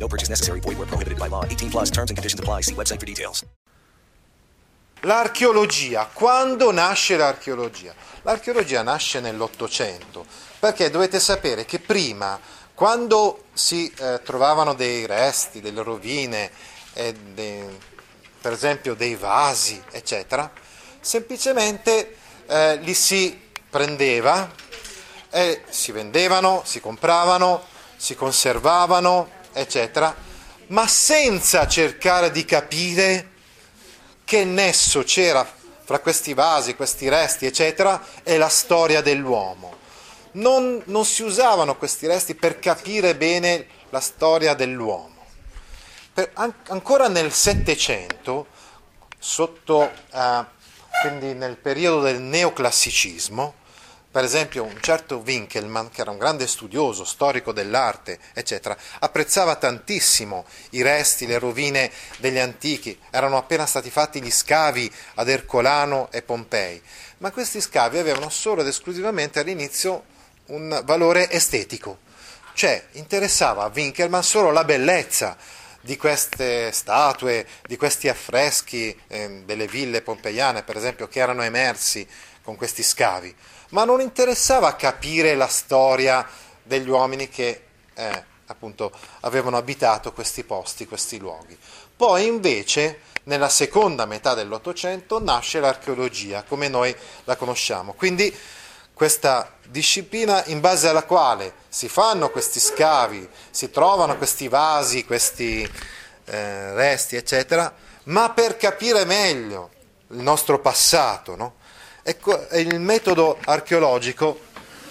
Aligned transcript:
No 0.00 0.08
purchase 0.08 0.30
necessary. 0.30 0.60
Void 0.60 0.78
where 0.78 0.88
prohibited 0.88 1.18
by 1.18 1.28
law. 1.28 1.44
18 1.44 1.70
plus 1.70 1.90
terms 1.90 2.10
and 2.10 2.16
conditions 2.16 2.40
apply. 2.40 2.62
See 2.62 2.74
website 2.74 2.98
for 2.98 3.06
details. 3.06 3.44
L'archeologia. 5.02 6.08
Quando 6.12 6.72
nasce 6.72 7.16
l'archeologia? 7.16 7.94
L'archeologia 8.22 8.82
nasce 8.82 9.20
nell'Ottocento, 9.20 10.26
perché 10.58 10.90
dovete 10.90 11.18
sapere 11.18 11.64
che 11.64 11.78
prima, 11.78 12.38
quando 12.74 13.44
si 13.54 13.90
eh, 13.98 14.20
trovavano 14.22 14.74
dei 14.74 15.06
resti, 15.06 15.62
delle 15.62 15.82
rovine, 15.82 16.50
eh, 16.94 17.14
dei, 17.14 17.64
per 18.40 18.52
esempio 18.52 18.94
dei 18.94 19.14
vasi, 19.14 19.82
eccetera, 19.90 20.50
semplicemente 21.00 22.16
eh, 22.46 22.76
li 22.76 22.92
si 22.92 23.40
prendeva 23.70 24.50
e 25.30 25.62
si 25.70 25.92
vendevano, 25.92 26.60
si 26.66 26.80
compravano, 26.80 27.64
si 27.96 28.14
conservavano, 28.14 29.38
eccetera, 29.52 30.14
ma 30.68 30.86
senza 30.86 31.66
cercare 31.66 32.30
di 32.30 32.44
capire 32.44 33.28
che 34.24 34.44
nesso 34.44 35.02
c'era 35.02 35.58
fra 35.82 35.98
questi 35.98 36.34
vasi, 36.34 36.76
questi 36.76 37.08
resti, 37.08 37.46
eccetera, 37.46 38.00
e 38.22 38.38
la 38.38 38.48
storia 38.48 39.00
dell'uomo. 39.00 39.78
Non, 40.32 40.80
non 40.86 41.04
si 41.04 41.22
usavano 41.22 41.76
questi 41.76 42.06
resti 42.06 42.36
per 42.36 42.60
capire 42.60 43.16
bene 43.16 43.66
la 43.90 43.98
storia 43.98 44.54
dell'uomo. 44.54 45.26
Per, 46.12 46.30
an- 46.34 46.54
ancora 46.68 47.08
nel 47.08 47.32
Settecento, 47.32 48.46
sotto, 49.18 49.90
eh, 50.12 50.44
quindi 51.02 51.34
nel 51.34 51.56
periodo 51.56 52.02
del 52.02 52.20
neoclassicismo, 52.20 53.54
per 54.10 54.24
esempio 54.24 54.64
un 54.64 54.76
certo 54.80 55.22
Winkelmann, 55.24 55.86
che 55.92 56.00
era 56.00 56.10
un 56.10 56.18
grande 56.18 56.48
studioso, 56.48 57.04
storico 57.04 57.52
dell'arte, 57.52 58.18
eccetera, 58.32 58.76
apprezzava 58.98 59.54
tantissimo 59.54 60.44
i 60.70 60.82
resti, 60.82 61.26
le 61.26 61.38
rovine 61.38 61.90
degli 62.18 62.38
antichi, 62.38 62.98
erano 63.10 63.36
appena 63.36 63.66
stati 63.66 63.88
fatti 63.88 64.20
gli 64.20 64.30
scavi 64.30 64.90
ad 65.14 65.28
Ercolano 65.28 66.10
e 66.10 66.22
Pompei, 66.22 66.82
ma 67.18 67.30
questi 67.30 67.60
scavi 67.60 67.98
avevano 67.98 68.30
solo 68.30 68.62
ed 68.62 68.66
esclusivamente 68.66 69.38
all'inizio 69.38 70.04
un 70.46 70.82
valore 70.84 71.30
estetico, 71.30 71.98
cioè 72.54 72.82
interessava 72.92 73.62
a 73.62 73.70
Winkelmann 73.72 74.22
solo 74.22 74.50
la 74.50 74.64
bellezza 74.64 75.36
di 75.82 75.96
queste 75.96 76.72
statue, 76.72 77.46
di 77.64 77.76
questi 77.76 78.08
affreschi 78.08 78.94
eh, 79.06 79.42
delle 79.44 79.68
ville 79.68 80.02
pompeiane, 80.02 80.64
per 80.64 80.76
esempio, 80.76 81.06
che 81.06 81.20
erano 81.20 81.42
emersi 81.42 82.06
con 82.42 82.56
questi 82.56 82.82
scavi 82.82 83.34
ma 83.70 83.84
non 83.84 84.00
interessava 84.00 84.76
capire 84.76 85.34
la 85.34 85.48
storia 85.48 86.26
degli 86.62 86.88
uomini 86.88 87.28
che 87.28 87.62
eh, 87.94 88.24
appunto 88.46 88.92
avevano 89.20 89.56
abitato 89.56 90.12
questi 90.12 90.44
posti, 90.44 90.86
questi 90.86 91.18
luoghi. 91.18 91.56
Poi 91.96 92.26
invece 92.26 93.00
nella 93.24 93.48
seconda 93.48 94.06
metà 94.06 94.34
dell'Ottocento 94.34 95.22
nasce 95.22 95.60
l'archeologia 95.60 96.42
come 96.42 96.68
noi 96.68 96.94
la 97.24 97.36
conosciamo. 97.36 97.92
Quindi 97.92 98.34
questa 98.92 99.54
disciplina 99.66 100.44
in 100.46 100.60
base 100.60 100.88
alla 100.88 101.04
quale 101.04 101.54
si 101.68 101.88
fanno 101.88 102.30
questi 102.30 102.60
scavi, 102.60 103.28
si 103.50 103.70
trovano 103.70 104.16
questi 104.16 104.48
vasi, 104.48 105.04
questi 105.04 105.62
eh, 106.24 106.74
resti, 106.74 107.16
eccetera, 107.16 107.72
ma 108.04 108.30
per 108.30 108.56
capire 108.56 109.04
meglio 109.04 109.70
il 110.08 110.18
nostro 110.18 110.58
passato, 110.58 111.36
no? 111.36 111.54
Ecco, 112.10 112.44
il 112.54 112.80
metodo 112.80 113.38
archeologico 113.44 114.40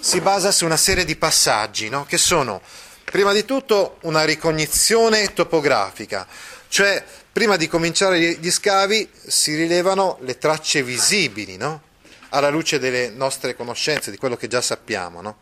si 0.00 0.22
basa 0.22 0.50
su 0.50 0.64
una 0.64 0.78
serie 0.78 1.04
di 1.04 1.14
passaggi, 1.14 1.90
no? 1.90 2.06
che 2.06 2.16
sono 2.16 2.62
prima 3.04 3.34
di 3.34 3.44
tutto 3.44 3.98
una 4.04 4.24
ricognizione 4.24 5.34
topografica, 5.34 6.26
cioè 6.68 7.04
prima 7.30 7.58
di 7.58 7.68
cominciare 7.68 8.18
gli 8.18 8.50
scavi 8.50 9.10
si 9.26 9.54
rilevano 9.54 10.16
le 10.22 10.38
tracce 10.38 10.82
visibili, 10.82 11.58
no? 11.58 11.82
alla 12.30 12.48
luce 12.48 12.78
delle 12.78 13.10
nostre 13.10 13.54
conoscenze, 13.54 14.10
di 14.10 14.16
quello 14.16 14.36
che 14.38 14.48
già 14.48 14.62
sappiamo. 14.62 15.20
No? 15.20 15.36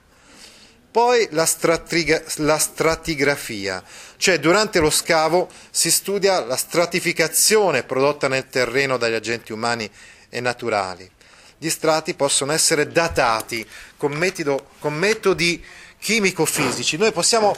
Poi 0.90 1.28
la, 1.30 1.46
stratiga- 1.46 2.24
la, 2.38 2.58
stratigrafia, 2.58 3.80
cioè 4.16 4.40
durante 4.40 4.80
lo 4.80 4.90
scavo 4.90 5.48
si 5.70 5.92
studia 5.92 6.44
la 6.44 6.56
stratificazione 6.56 7.84
prodotta 7.84 8.26
nel 8.26 8.48
terreno 8.48 8.96
dagli 8.96 9.14
agenti 9.14 9.52
umani 9.52 9.88
e 10.28 10.40
naturali 10.40 11.08
gli 11.62 11.68
strati 11.68 12.14
possono 12.14 12.52
essere 12.52 12.88
datati 12.88 13.68
con, 13.98 14.12
metodo, 14.12 14.68
con 14.78 14.94
metodi 14.94 15.62
chimico-fisici. 15.98 16.96
Noi 16.96 17.12
possiamo 17.12 17.54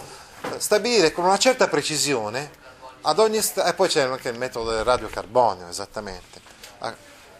stabilire 0.56 1.12
con 1.12 1.24
una 1.24 1.38
certa 1.38 1.68
precisione 1.68 2.50
ad 3.02 3.20
ogni 3.20 3.40
st- 3.40 3.62
e 3.64 3.74
poi 3.74 3.86
c'è 3.86 4.00
anche 4.00 4.28
il 4.28 4.36
metodo 4.36 4.72
del 4.72 4.82
radiocarbonio, 4.82 5.68
esattamente. 5.68 6.40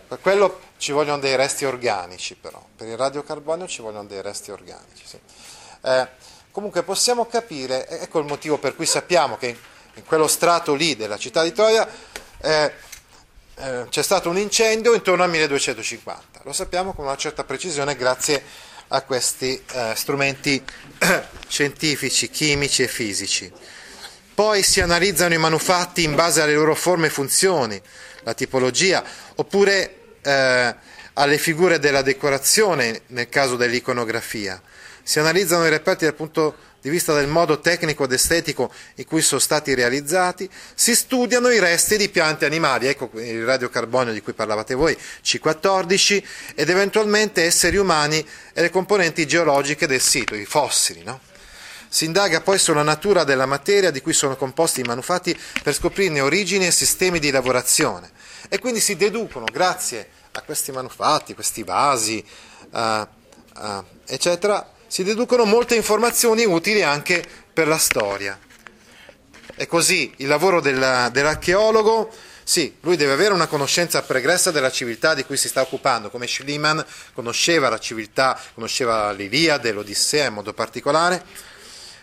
Per 0.07 0.21
quello 0.21 0.61
ci 0.77 0.93
vogliono 0.93 1.19
dei 1.19 1.35
resti 1.35 1.65
organici, 1.65 2.37
però. 2.37 2.65
Per 2.77 2.87
il 2.87 2.97
radiocarbonio 2.97 3.67
ci 3.67 3.83
vogliono 3.83 4.05
dei 4.05 4.23
resti 4.23 4.53
organici. 4.53 5.05
Sì. 5.05 5.19
Eh, 5.81 6.09
comunque 6.53 6.85
possiamo 6.85 7.27
capire, 7.27 7.89
ecco 7.89 8.21
il 8.21 8.27
motivo 8.27 8.59
per 8.59 8.77
cui 8.77 8.87
sappiamo 8.87 9.37
che 9.37 9.59
in 9.95 10.05
quello 10.05 10.29
strato 10.29 10.75
lì 10.75 10.95
della 10.95 11.19
città 11.19 11.43
di 11.43 11.53
Troia 11.53 11.89
eh, 12.39 12.73
eh, 13.57 13.87
c'è 13.89 14.03
stato 14.03 14.29
un 14.29 14.39
incendio 14.39 14.95
intorno 14.95 15.25
al 15.25 15.31
1250. 15.31 16.32
Lo 16.45 16.53
sappiamo 16.53 16.93
con 16.93 17.05
una 17.05 17.17
certa 17.17 17.45
precisione 17.45 17.95
grazie 17.95 18.43
a 18.89 19.03
questi 19.03 19.63
eh, 19.75 19.93
strumenti 19.95 20.61
scientifici, 21.47 22.31
chimici 22.31 22.83
e 22.83 22.89
fisici. 22.89 23.53
Poi 24.35 24.65
si 24.65 24.81
analizzano 24.81 25.35
i 25.35 25.39
manufatti 25.39 26.03
in 26.03 26.17
base 26.17 26.43
alle 26.43 26.55
loro 26.55 26.75
forme 26.75 27.07
e 27.07 27.11
funzioni, 27.11 27.81
la 28.25 28.35
tipologia, 28.35 29.05
oppure 29.37 30.17
eh, 30.21 30.75
alle 31.13 31.39
figure 31.39 31.79
della 31.79 32.03
decorazione 32.03 33.03
nel 33.09 33.29
caso 33.29 33.55
dell'iconografia. 33.55 34.61
Si 35.03 35.19
analizzano 35.19 35.67
i 35.67 35.71
reperti 35.71 36.05
dal 36.05 36.15
punto 36.15 36.55
di 36.83 36.91
vista 36.91 37.15
del 37.15 37.29
modo 37.29 37.61
tecnico 37.61 38.05
ed 38.05 38.13
estetico 38.13 38.73
in 38.97 39.05
cui 39.05 39.23
sono 39.23 39.41
stati 39.41 39.73
realizzati, 39.73 40.51
si 40.75 40.97
studiano 40.97 41.49
i 41.49 41.61
resti 41.61 41.97
di 41.97 42.09
piante 42.09 42.45
animali, 42.45 42.89
ecco 42.89 43.09
il 43.15 43.45
radiocarbonio 43.45 44.13
di 44.13 44.21
cui 44.21 44.33
parlavate 44.33 44.75
voi, 44.75 44.99
C14, 45.23 46.23
ed 46.57 46.69
eventualmente 46.69 47.45
esseri 47.45 47.77
umani 47.77 48.27
e 48.53 48.61
le 48.61 48.71
componenti 48.71 49.27
geologiche 49.29 49.87
del 49.87 50.01
sito, 50.01 50.35
i 50.35 50.45
fossili. 50.45 51.05
No? 51.05 51.21
Si 51.89 52.05
indaga 52.05 52.41
poi 52.41 52.59
sulla 52.59 52.83
natura 52.83 53.23
della 53.23 53.47
materia 53.47 53.93
di 53.93 54.01
cui 54.01 54.13
sono 54.13 54.35
composti 54.35 54.81
i 54.81 54.85
manufatti 54.85 55.39
per 55.63 55.75
scoprirne 55.75 56.21
origini 56.21 56.67
e 56.67 56.73
sistemi 56.73 57.21
di 57.21 57.31
lavorazione. 57.31 58.11
E 58.49 58.59
quindi 58.59 58.81
si 58.81 58.97
deducono, 58.97 59.45
grazie 59.45 60.09
a 60.33 60.41
questi 60.41 60.73
manufatti, 60.73 61.35
questi 61.35 61.63
vasi, 61.63 62.25
uh, 62.71 62.79
uh, 62.79 63.85
eccetera, 64.07 64.69
si 64.93 65.05
deducono 65.05 65.47
molte 65.47 65.75
informazioni 65.75 66.45
utili 66.45 66.83
anche 66.83 67.25
per 67.51 67.67
la 67.67 67.79
storia. 67.79 68.39
E 69.55 69.67
così 69.67 70.13
il 70.17 70.27
lavoro 70.27 70.61
della, 70.61 71.09
dell'archeologo, 71.09 72.13
sì, 72.45 72.77
lui 72.81 72.97
deve 72.97 73.13
avere 73.13 73.33
una 73.33 73.47
conoscenza 73.47 74.03
pregressa 74.03 74.51
della 74.51 74.71
civiltà 74.71 75.15
di 75.15 75.25
cui 75.25 75.39
si 75.39 75.49
sta 75.49 75.63
occupando, 75.63 76.11
come 76.11 76.27
Schliemann 76.27 76.79
conosceva 77.15 77.71
la 77.71 77.79
civiltà, 77.79 78.39
conosceva 78.53 79.13
l'Iliade, 79.13 79.73
l'Odissea 79.73 80.27
in 80.27 80.35
modo 80.35 80.53
particolare, 80.53 81.25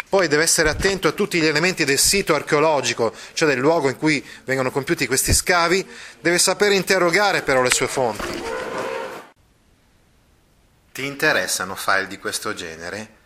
poi 0.09 0.27
deve 0.27 0.41
essere 0.41 0.69
attento 0.69 1.09
a 1.09 1.11
tutti 1.11 1.39
gli 1.39 1.45
elementi 1.45 1.85
del 1.85 1.99
sito 1.99 2.33
archeologico, 2.33 3.13
cioè 3.33 3.47
del 3.47 3.59
luogo 3.59 3.89
in 3.89 3.97
cui 3.97 4.25
vengono 4.45 4.71
compiuti 4.71 5.05
questi 5.05 5.31
scavi, 5.31 5.87
deve 6.21 6.39
sapere 6.39 6.73
interrogare 6.73 7.43
però 7.43 7.61
le 7.61 7.71
sue 7.71 7.87
fonti. 7.87 8.68
Ti 10.91 11.05
interessano 11.05 11.75
file 11.75 12.07
di 12.07 12.17
questo 12.17 12.53
genere? 12.53 13.17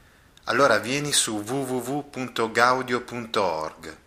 Allora 0.46 0.78
vieni 0.78 1.14
su 1.14 1.38
www.gaudio.org 1.38 3.98